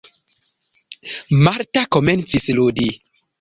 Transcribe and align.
Marta 1.49 1.85
komencis 1.97 2.49
ludi. 2.63 2.89